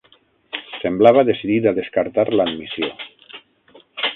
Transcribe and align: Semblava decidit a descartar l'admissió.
Semblava 0.83 1.25
decidit 1.27 1.67
a 1.67 1.75
descartar 1.81 2.27
l'admissió. 2.41 2.91